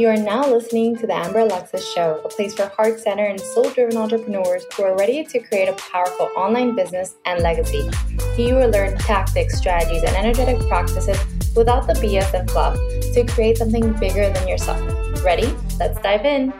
[0.00, 3.38] You are now listening to the Amber Alexis Show, a place for heart centered and
[3.38, 7.86] soul driven entrepreneurs who are ready to create a powerful online business and legacy.
[8.34, 11.18] Here you will learn tactics, strategies, and energetic practices
[11.54, 12.78] without the BS and fluff
[13.12, 14.80] to create something bigger than yourself.
[15.22, 15.54] Ready?
[15.78, 16.54] Let's dive in.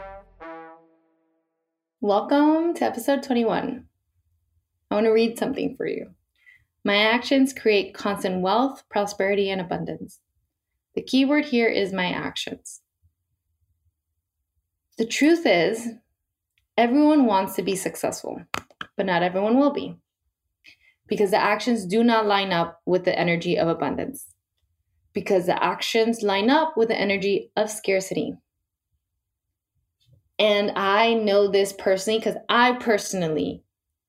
[2.02, 3.86] Welcome to episode 21.
[4.90, 6.10] I want to read something for you.
[6.84, 10.20] My actions create constant wealth, prosperity, and abundance.
[10.94, 12.82] The key word here is my actions.
[15.00, 15.88] The truth is,
[16.76, 18.42] everyone wants to be successful,
[18.98, 19.96] but not everyone will be
[21.08, 24.26] because the actions do not line up with the energy of abundance,
[25.14, 28.34] because the actions line up with the energy of scarcity.
[30.38, 33.62] And I know this personally because I personally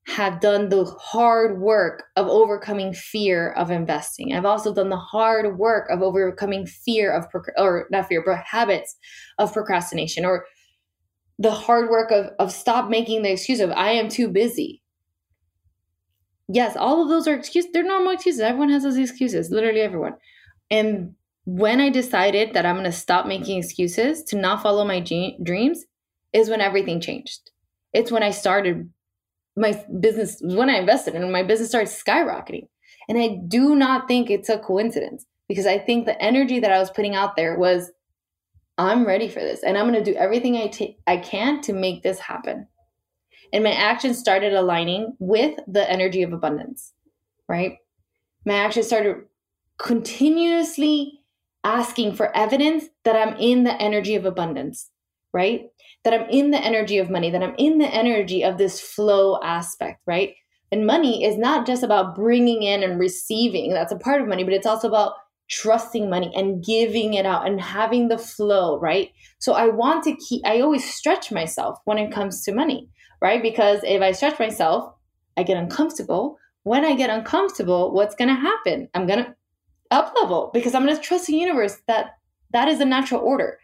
[0.08, 4.34] have done the hard work of overcoming fear of investing.
[4.34, 8.98] I've also done the hard work of overcoming fear of, or not fear, but habits
[9.38, 10.44] of procrastination or
[11.42, 14.82] the hard work of of stop making the excuse of I am too busy.
[16.48, 17.72] Yes, all of those are excuses.
[17.72, 18.42] They're normal excuses.
[18.42, 20.14] Everyone has those excuses, literally everyone.
[20.70, 25.00] And when I decided that I'm going to stop making excuses to not follow my
[25.00, 25.86] dreams
[26.34, 27.50] is when everything changed.
[27.94, 28.90] It's when I started
[29.56, 32.68] my business, when I invested and my business started skyrocketing.
[33.10, 36.78] And I do not think it's a coincidence because I think the energy that I
[36.78, 37.92] was putting out there was
[38.82, 41.74] I'm ready for this and I'm going to do everything I, t- I can to
[41.74, 42.68] make this happen.
[43.54, 46.94] And my actions started aligning with the energy of abundance,
[47.48, 47.78] right?
[48.46, 49.18] My actions started
[49.78, 51.20] continuously
[51.64, 54.90] asking for evidence that I'm in the energy of abundance,
[55.32, 55.66] right?
[56.04, 59.40] That I'm in the energy of money, that I'm in the energy of this flow
[59.44, 60.34] aspect, right?
[60.72, 64.44] And money is not just about bringing in and receiving, that's a part of money,
[64.44, 65.14] but it's also about
[65.52, 69.12] trusting money and giving it out and having the flow, right?
[69.40, 72.90] So I want to keep, I always stretch myself when it comes to money,
[73.22, 73.42] right?
[73.42, 74.94] Because if I stretch myself,
[75.38, 76.38] I get uncomfortable.
[76.64, 78.88] When I get uncomfortable, what's going to happen?
[78.94, 79.36] I'm going to
[79.92, 82.12] up level because I'm going to trust the universe that
[82.54, 83.60] that is the natural order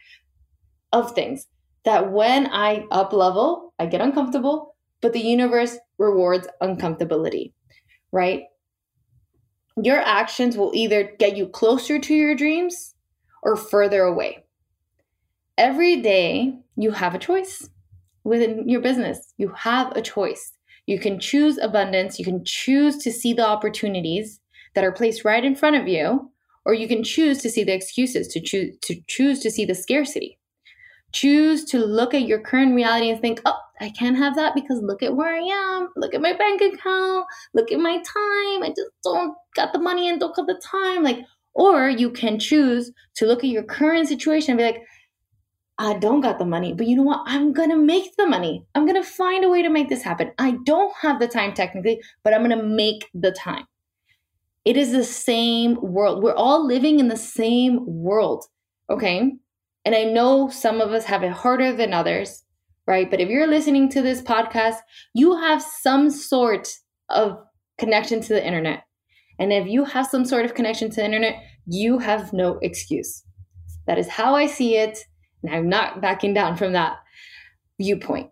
[0.91, 1.47] of things.
[1.85, 7.53] That when I up level, I get uncomfortable, but the universe rewards uncomfortability,
[8.11, 8.43] right?
[9.81, 12.95] Your actions will either get you closer to your dreams
[13.43, 14.43] or further away.
[15.57, 17.69] Every day, you have a choice
[18.23, 19.33] within your business.
[19.37, 20.51] You have a choice.
[20.85, 24.39] You can choose abundance, you can choose to see the opportunities
[24.73, 26.31] that are placed right in front of you,
[26.65, 29.75] or you can choose to see the excuses, to choose to choose to see the
[29.75, 30.39] scarcity.
[31.11, 34.81] Choose to look at your current reality and think, oh, I can't have that because
[34.81, 35.89] look at where I am.
[35.95, 37.25] Look at my bank account.
[37.53, 38.63] Look at my time.
[38.63, 41.03] I just don't got the money and don't got the time.
[41.03, 41.19] Like,
[41.53, 44.83] or you can choose to look at your current situation and be like,
[45.79, 47.21] I don't got the money, but you know what?
[47.27, 48.65] I'm going to make the money.
[48.73, 50.31] I'm going to find a way to make this happen.
[50.39, 53.65] I don't have the time technically, but I'm going to make the time.
[54.65, 56.23] It is the same world.
[56.23, 58.45] We're all living in the same world.
[58.89, 59.33] Okay.
[59.85, 62.43] And I know some of us have it harder than others,
[62.87, 63.11] right?
[63.11, 64.77] But if you're listening to this podcast,
[65.13, 66.69] you have some sort
[67.09, 67.37] of
[67.77, 68.83] connection to the internet.
[69.39, 71.35] And if you have some sort of connection to the internet,
[71.67, 73.23] you have no excuse.
[73.85, 74.97] That is how I see it.
[75.43, 76.97] And I'm not backing down from that
[77.79, 78.31] viewpoint.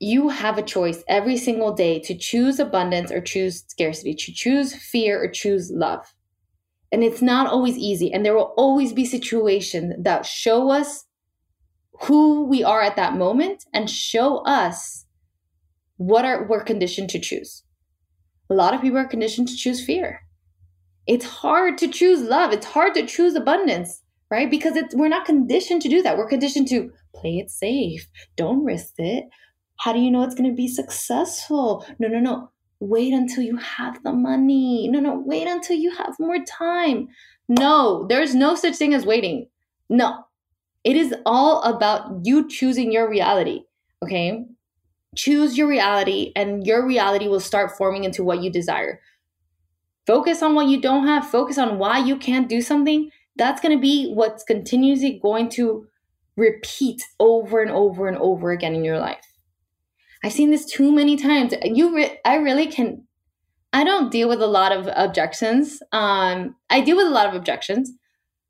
[0.00, 4.74] You have a choice every single day to choose abundance or choose scarcity, to choose
[4.74, 6.06] fear or choose love.
[6.92, 8.12] And it's not always easy.
[8.12, 11.04] And there will always be situations that show us
[12.02, 15.06] who we are at that moment and show us
[15.96, 17.64] what are we're conditioned to choose.
[18.50, 20.20] A lot of people are conditioned to choose fear.
[21.06, 22.52] It's hard to choose love.
[22.52, 24.50] It's hard to choose abundance, right?
[24.50, 26.16] Because it's we're not conditioned to do that.
[26.16, 28.06] We're conditioned to play it safe.
[28.36, 29.24] Don't risk it.
[29.80, 31.86] How do you know it's going to be successful?
[31.98, 34.88] No, no, no wait until you have the money.
[34.88, 37.08] No, no, wait until you have more time.
[37.48, 39.48] No, there's no such thing as waiting.
[39.88, 40.24] No,
[40.84, 43.62] it is all about you choosing your reality.
[44.02, 44.44] Okay.
[45.16, 49.00] Choose your reality, and your reality will start forming into what you desire.
[50.06, 53.10] Focus on what you don't have, focus on why you can't do something.
[53.36, 55.86] That's going to be what's continuously going to
[56.36, 59.24] repeat over and over and over again in your life.
[60.22, 61.54] I've seen this too many times.
[61.62, 63.04] You, re- I really can.
[63.72, 65.82] I don't deal with a lot of objections.
[65.92, 67.92] Um, I deal with a lot of objections,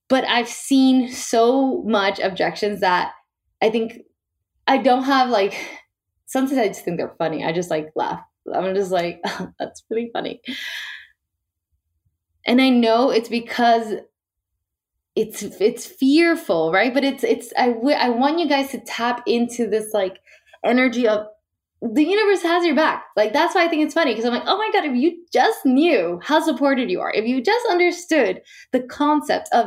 [0.08, 3.12] but I've seen so much objections that
[3.62, 4.00] I think
[4.66, 5.54] I don't have like.
[6.26, 7.44] Sometimes I just think they're funny.
[7.44, 8.20] I just like laugh.
[8.54, 10.42] I'm just like, oh, that's really funny.
[12.46, 13.94] And I know it's because
[15.18, 19.24] it's it's fearful right but it's it's I, w- I want you guys to tap
[19.26, 20.20] into this like
[20.64, 21.26] energy of
[21.82, 24.44] the universe has your back like that's why i think it's funny because i'm like
[24.46, 28.40] oh my god if you just knew how supported you are if you just understood
[28.70, 29.66] the concept of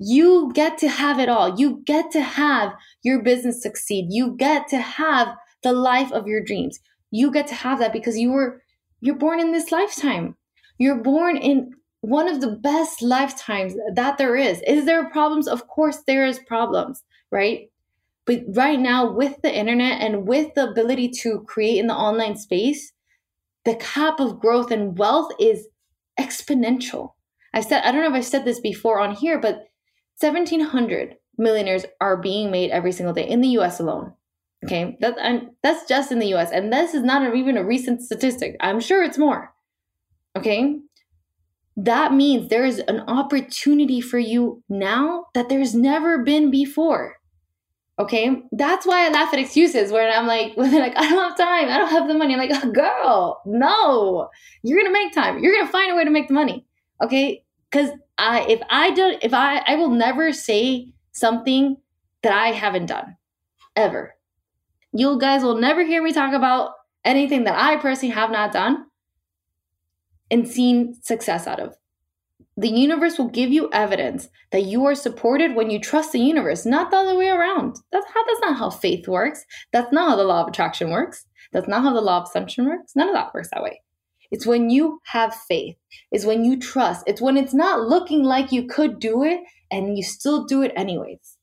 [0.00, 4.66] you get to have it all you get to have your business succeed you get
[4.66, 5.28] to have
[5.62, 6.80] the life of your dreams
[7.10, 8.62] you get to have that because you were
[9.00, 10.34] you're born in this lifetime
[10.78, 14.62] you're born in one of the best lifetimes that there is.
[14.66, 15.46] Is there problems?
[15.46, 17.70] Of course, there is problems, right?
[18.24, 22.36] But right now, with the internet and with the ability to create in the online
[22.36, 22.92] space,
[23.64, 25.66] the cap of growth and wealth is
[26.18, 27.12] exponential.
[27.52, 29.64] I said, I don't know if I've said this before on here, but
[30.20, 34.12] 1,700 millionaires are being made every single day in the US alone.
[34.64, 38.02] Okay, that's and that's just in the US, and this is not even a recent
[38.02, 38.56] statistic.
[38.60, 39.54] I'm sure it's more.
[40.36, 40.80] Okay,
[41.76, 47.16] that means there is an opportunity for you now that there's never been before.
[47.98, 51.18] Okay, that's why I laugh at excuses when I'm like, when they're like, I don't
[51.18, 52.34] have time, I don't have the money.
[52.34, 54.28] I'm like, oh, girl, no,
[54.62, 55.42] you're gonna make time.
[55.42, 56.66] You're gonna find a way to make the money.
[57.02, 61.76] Okay, because I, if I don't, if I, I will never say something
[62.22, 63.16] that I haven't done,
[63.76, 64.14] ever.
[64.92, 66.72] You guys will never hear me talk about
[67.04, 68.86] anything that I personally have not done
[70.30, 71.76] and seen success out of.
[72.56, 76.66] The universe will give you evidence that you are supported when you trust the universe,
[76.66, 77.76] not the other way around.
[77.90, 79.44] That's how that's not how faith works.
[79.72, 81.24] That's not how the law of attraction works.
[81.52, 82.92] That's not how the law of assumption works.
[82.94, 83.80] None of that works that way.
[84.30, 85.76] It's when you have faith.
[86.12, 87.04] It's when you trust.
[87.06, 89.40] It's when it's not looking like you could do it
[89.70, 91.36] and you still do it anyways.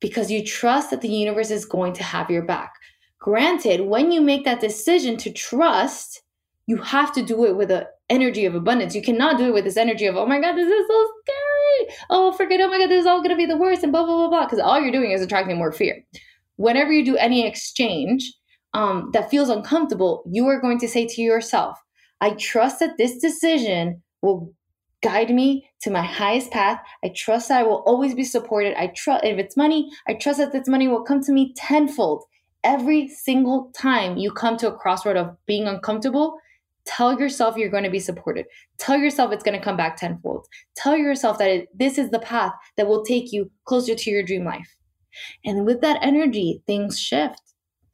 [0.00, 2.72] Because you trust that the universe is going to have your back.
[3.18, 6.22] Granted, when you make that decision to trust,
[6.66, 8.94] you have to do it with an energy of abundance.
[8.94, 11.96] You cannot do it with this energy of, oh my God, this is so scary.
[12.10, 14.04] Oh, forget, oh my God, this is all going to be the worst and blah,
[14.04, 14.44] blah, blah, blah.
[14.44, 16.04] Because all you're doing is attracting more fear.
[16.56, 18.32] Whenever you do any exchange
[18.74, 21.78] um, that feels uncomfortable, you are going to say to yourself,
[22.20, 24.52] I trust that this decision will
[25.02, 26.80] guide me to my highest path.
[27.04, 28.74] I trust that I will always be supported.
[28.78, 32.24] I trust if it's money, I trust that this money will come to me tenfold.
[32.62, 36.38] Every single time you come to a crossroad of being uncomfortable,
[36.86, 38.46] Tell yourself you're going to be supported.
[38.78, 40.46] Tell yourself it's going to come back tenfold.
[40.76, 44.22] Tell yourself that it, this is the path that will take you closer to your
[44.22, 44.68] dream life.
[45.44, 47.40] And with that energy, things shift.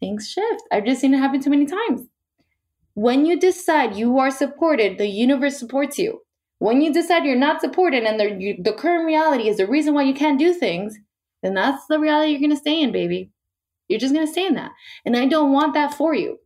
[0.01, 0.63] Things shift.
[0.73, 2.07] I've just seen it happen too many times.
[2.95, 6.23] When you decide you are supported, the universe supports you.
[6.59, 9.95] When you decide you're not supported and the, you, the current reality is the reason
[9.95, 10.99] why you can't do things,
[11.43, 13.31] then that's the reality you're going to stay in, baby.
[13.89, 14.73] You're just going to stay in that.
[15.05, 16.39] And I don't want that for you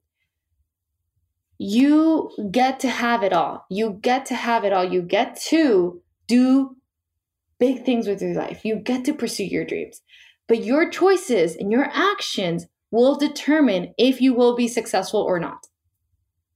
[1.59, 3.67] you get to have it all.
[3.71, 4.85] You get to have it all.
[4.85, 6.77] You get to do
[7.59, 8.65] big things with your life.
[8.65, 10.03] You get to pursue your dreams.
[10.47, 15.67] But your choices and your actions will determine if you will be successful or not.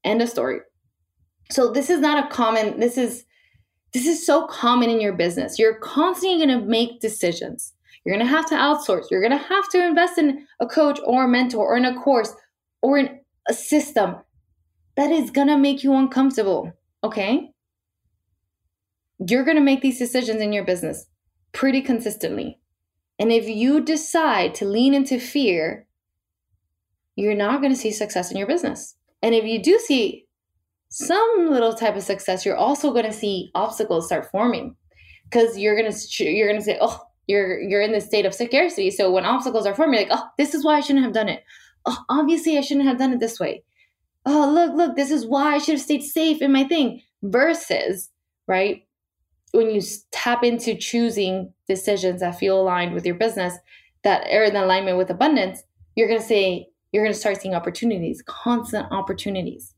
[0.05, 0.61] End of story.
[1.50, 3.25] So this is not a common this is
[3.93, 5.58] this is so common in your business.
[5.58, 7.73] You're constantly going to make decisions.
[8.05, 9.06] You're going to have to outsource.
[9.11, 11.99] You're going to have to invest in a coach or a mentor or in a
[11.99, 12.35] course
[12.82, 13.19] or in
[13.49, 14.17] a system
[14.96, 17.50] that is gonna make you uncomfortable, okay?
[19.19, 21.06] You're gonna make these decisions in your business
[21.52, 22.58] pretty consistently.
[23.19, 25.87] And if you decide to lean into fear,
[27.18, 28.94] you're not gonna see success in your business.
[29.22, 30.26] And if you do see
[30.88, 34.75] some little type of success, you're also gonna see obstacles start forming
[35.25, 38.90] because you're gonna you're gonna say, oh, you're you're in this state of scarcity.
[38.90, 41.28] So when obstacles are forming, you're like, oh, this is why I shouldn't have done
[41.28, 41.42] it.
[41.87, 43.62] Oh, obviously I shouldn't have done it this way
[44.28, 47.02] oh, look, look, this is why I should have stayed safe in my thing.
[47.22, 48.10] Versus,
[48.46, 48.87] right,
[49.52, 49.80] when you
[50.12, 53.54] tap into choosing decisions that feel aligned with your business,
[54.04, 55.62] that are in alignment with abundance,
[55.96, 59.75] you're going to say, you're going to start seeing opportunities, constant opportunities.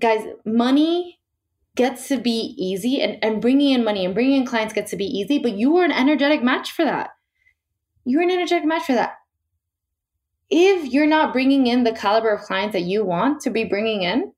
[0.00, 1.18] Guys, money
[1.74, 4.96] gets to be easy and, and bringing in money and bringing in clients gets to
[4.96, 7.10] be easy, but you are an energetic match for that.
[8.04, 9.14] You're an energetic match for that
[10.50, 14.02] if you're not bringing in the caliber of clients that you want to be bringing
[14.02, 14.32] in,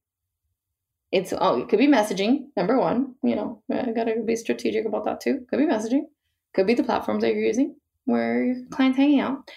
[1.13, 2.47] it's oh, it could be messaging.
[2.57, 5.47] Number one, you know, I gotta be strategic about that too.
[5.49, 6.03] Could be messaging,
[6.55, 9.51] could be the platforms that you're using where your clients hanging out.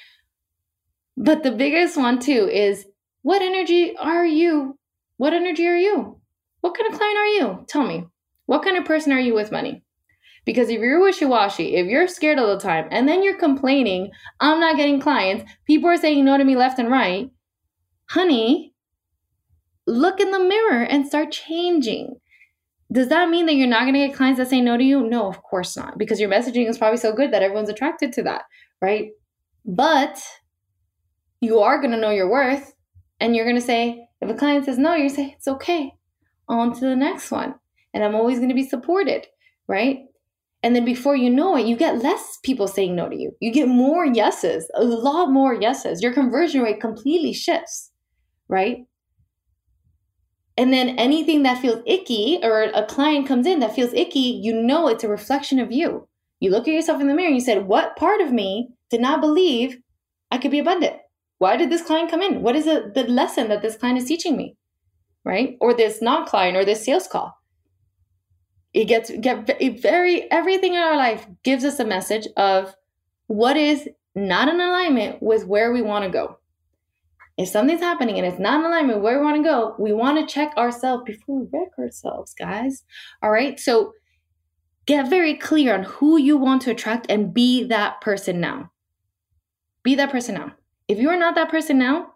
[1.18, 2.86] But the biggest one too is
[3.22, 4.78] what energy are you?
[5.18, 6.20] What energy are you?
[6.62, 7.66] What kind of client are you?
[7.68, 8.06] Tell me.
[8.46, 9.84] What kind of person are you with money?
[10.46, 14.12] Because if you're wishy washy, if you're scared all the time, and then you're complaining,
[14.40, 17.30] I'm not getting clients, people are saying no to me left and right,
[18.10, 18.74] honey,
[19.86, 22.16] look in the mirror and start changing.
[22.92, 25.08] Does that mean that you're not going to get clients that say no to you?
[25.08, 28.24] No, of course not, because your messaging is probably so good that everyone's attracted to
[28.24, 28.44] that,
[28.82, 29.12] right?
[29.64, 30.22] But
[31.42, 32.74] you are going to know your worth
[33.20, 35.94] and you're going to say, if a client says no, you say, it's okay,
[36.48, 37.56] on to the next one.
[37.94, 39.28] And I'm always going to be supported,
[39.68, 40.06] right?
[40.64, 43.36] And then before you know it, you get less people saying no to you.
[43.40, 46.04] You get more yeses, a lot more yeses.
[46.04, 47.92] Your conversion rate completely shifts,
[48.48, 48.86] right?
[50.58, 54.54] And then anything that feels icky or a client comes in that feels icky, you
[54.54, 56.08] know it's a reflection of you.
[56.40, 59.02] You look at yourself in the mirror and you said, What part of me did
[59.02, 59.80] not believe
[60.30, 61.01] I could be abundant?
[61.42, 62.44] Why did this client come in?
[62.44, 64.58] What is the, the lesson that this client is teaching me?
[65.26, 65.58] Right?
[65.60, 67.42] Or this non client or this sales call
[68.74, 69.48] it gets get
[69.82, 72.74] very everything in our life gives us a message of
[73.28, 76.38] what is not in alignment with where we want to go.
[77.38, 79.94] If something's happening and it's not in alignment with where we want to go, we
[79.94, 82.84] want to check ourselves before we wreck ourselves, guys.
[83.22, 83.60] All right.
[83.60, 83.94] So
[84.86, 88.72] get very clear on who you want to attract and be that person now.
[89.84, 90.52] Be that person now.
[90.92, 92.14] If you are not that person now,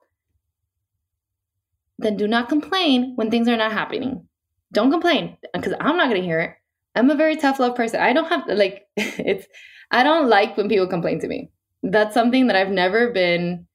[1.97, 4.27] then do not complain when things are not happening
[4.75, 6.51] don't complain because I'm not going to hear it.
[6.95, 7.99] I'm a very tough love person.
[7.99, 9.47] I don't have like it's
[9.89, 11.51] I don't like when people complain to me.
[11.81, 13.67] That's something that I've never been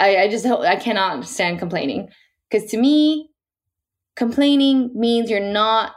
[0.00, 2.08] I, I just I cannot stand complaining
[2.50, 3.30] because to me
[4.16, 5.92] complaining means you're not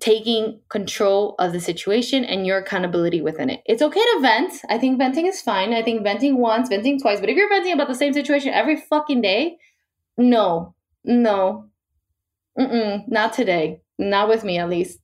[0.00, 3.62] taking control of the situation and your accountability within it.
[3.66, 4.52] It's okay to vent.
[4.68, 5.72] I think venting is fine.
[5.72, 8.76] I think venting once, venting twice, but if you're venting about the same situation every
[8.76, 9.58] fucking day,
[10.16, 10.74] no.
[11.04, 11.68] No.
[12.58, 13.80] Mm-mm, not today.
[13.98, 14.98] Not with me, at least.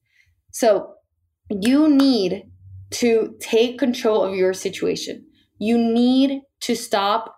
[0.50, 0.94] So
[1.48, 2.44] you need
[2.92, 5.24] to take control of your situation.
[5.58, 7.36] You need to stop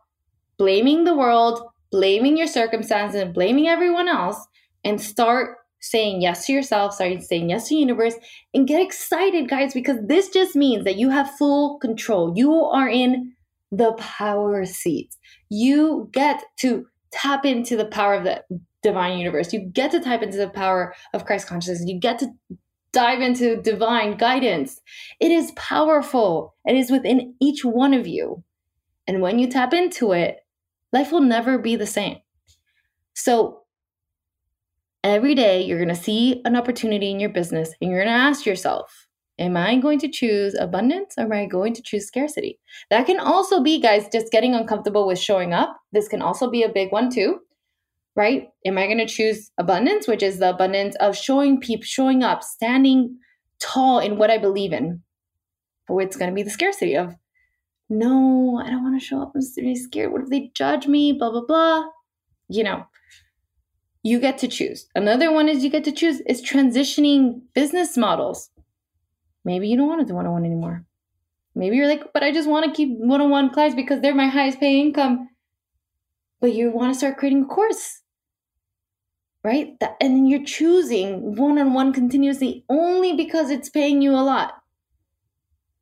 [0.58, 1.60] blaming the world,
[1.90, 4.46] blaming your circumstances, and blaming everyone else,
[4.84, 8.14] and start saying yes to yourself, start saying yes to the universe,
[8.54, 12.32] and get excited, guys, because this just means that you have full control.
[12.34, 13.32] You are in
[13.70, 15.14] the power seat.
[15.48, 18.42] You get to tap into the power of the
[18.82, 19.52] divine universe.
[19.52, 21.84] You get to type into the power of Christ consciousness.
[21.86, 22.28] You get to
[22.92, 24.80] dive into divine guidance.
[25.20, 26.54] It is powerful.
[26.64, 28.42] It is within each one of you.
[29.06, 30.38] And when you tap into it,
[30.92, 32.18] life will never be the same.
[33.14, 33.62] So
[35.06, 38.22] every day you're going to see an opportunity in your business and you're going to
[38.22, 39.06] ask yourself,
[39.38, 42.58] am I going to choose abundance or am I going to choose scarcity?
[42.90, 45.76] That can also be, guys, just getting uncomfortable with showing up.
[45.92, 47.40] This can also be a big one, too
[48.16, 48.48] right?
[48.64, 52.42] Am I going to choose abundance, which is the abundance of showing people, showing up,
[52.42, 53.18] standing
[53.60, 55.02] tall in what I believe in?
[55.88, 57.14] Or it's going to be the scarcity of,
[57.88, 59.32] no, I don't want to show up.
[59.36, 60.10] I'm really scared.
[60.10, 61.12] What if they judge me?
[61.12, 61.84] Blah, blah, blah.
[62.48, 62.86] You know,
[64.06, 64.86] you get to choose.
[64.94, 68.50] Another one is you get to choose is transitioning business models.
[69.44, 70.84] Maybe you don't want to do one on one anymore.
[71.54, 74.14] Maybe you're like, but I just want to keep one on one clients because they're
[74.14, 75.28] my highest paying income.
[76.40, 78.02] But you want to start creating a course
[79.46, 79.76] right?
[80.00, 84.54] And then you're choosing one on one continuously only because it's paying you a lot.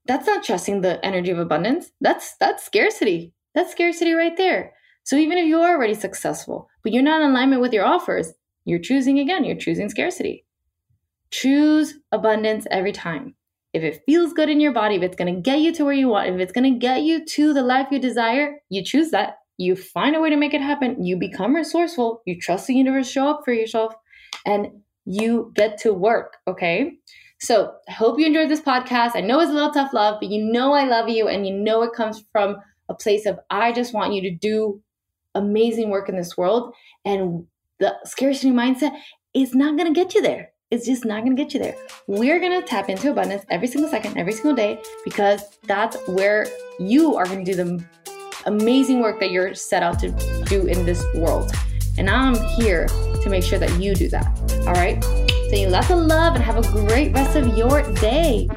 [0.05, 1.91] That's not trusting the energy of abundance.
[1.99, 3.33] That's that's scarcity.
[3.55, 4.75] That's scarcity right there.
[5.05, 8.33] So even if you are already successful, but you're not in alignment with your offers,
[8.65, 10.45] you're choosing again, you're choosing scarcity.
[11.31, 13.35] Choose abundance every time.
[13.73, 15.95] If it feels good in your body, if it's going to get you to where
[15.95, 19.11] you want, if it's going to get you to the life you desire, you choose
[19.11, 22.75] that you find a way to make it happen, you become resourceful, you trust the
[22.75, 23.95] universe show up for yourself,
[24.45, 24.69] and
[25.05, 26.93] you get to work, okay?
[27.41, 29.13] So I hope you enjoyed this podcast.
[29.15, 31.55] I know it's a little tough love, but you know I love you and you
[31.55, 32.57] know it comes from
[32.89, 34.81] a place of I just want you to do
[35.35, 36.75] amazing work in this world.
[37.05, 37.47] And
[37.79, 38.97] the scarcity mindset
[39.35, 40.51] is not gonna get you there.
[40.71, 41.77] It's just not gonna get you there.
[42.07, 46.47] We're gonna tap into abundance every single second, every single day, because that's where
[46.79, 47.85] you are gonna do the
[48.47, 50.11] amazing work that you're set out to
[50.47, 51.53] do in this world.
[51.97, 54.27] And I'm here to make sure that you do that.
[54.67, 55.03] All right?
[55.49, 58.49] Sending lots of love and have a great rest of your day.